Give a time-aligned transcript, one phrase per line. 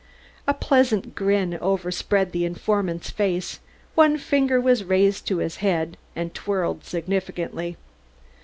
[0.47, 3.59] A pleasant grin overspread his informant's face;
[3.93, 7.77] one finger was raised to his head and twirled significantly.